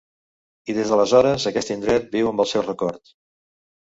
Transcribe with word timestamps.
I 0.73 0.75
des 0.77 0.93
d'aleshores 0.93 1.45
aquest 1.51 1.71
indret 1.75 2.07
viu 2.15 2.31
amb 2.31 2.43
el 2.45 2.49
seu 2.53 2.65
record. 2.69 3.13